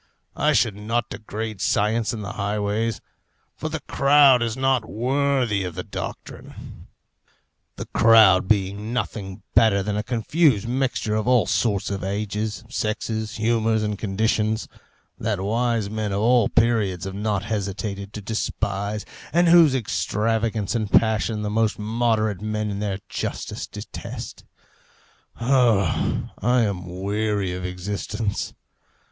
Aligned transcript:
I 0.35 0.53
should 0.53 0.75
not 0.75 1.11
degrade 1.11 1.61
science 1.61 2.11
in 2.11 2.23
the 2.23 2.31
highways, 2.31 3.01
for 3.55 3.69
the 3.69 3.81
crowd 3.81 4.41
is 4.41 4.57
not 4.57 4.89
worthy 4.89 5.63
of 5.63 5.75
the 5.75 5.83
doctrine, 5.83 6.87
the 7.75 7.85
crowd 7.85 8.47
being 8.47 8.93
nothing 8.93 9.43
better 9.53 9.83
than 9.83 9.95
a 9.95 10.01
confused 10.01 10.67
mixture 10.67 11.13
of 11.13 11.27
all 11.27 11.45
sorts 11.45 11.91
of 11.91 12.03
ages, 12.03 12.63
sexes, 12.67 13.35
humours, 13.35 13.83
and 13.83 13.99
conditions, 13.99 14.67
that 15.19 15.39
wise 15.39 15.87
men 15.87 16.11
of 16.11 16.19
all 16.19 16.49
periods 16.49 17.05
have 17.05 17.13
not 17.13 17.43
hesitated 17.43 18.11
to 18.13 18.21
despise, 18.23 19.05
and 19.31 19.49
whose 19.49 19.75
extravagance 19.75 20.73
and 20.73 20.89
passion 20.91 21.43
the 21.43 21.49
most 21.51 21.77
moderate 21.77 22.41
men 22.41 22.71
in 22.71 22.79
their 22.79 22.97
justice 23.07 23.67
detest. 23.67 24.45
Oh, 25.39 26.29
I 26.39 26.61
am 26.61 26.87
weary 26.87 27.53
of 27.53 27.63
existence! 27.65 28.55